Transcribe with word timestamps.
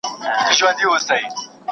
ته 0.45 0.51
څه 0.57 0.67
پوه 0.79 0.95
شوې؟ 1.05 1.19